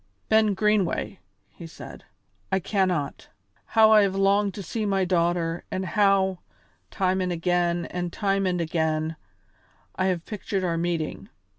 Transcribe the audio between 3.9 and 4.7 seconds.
I have longed to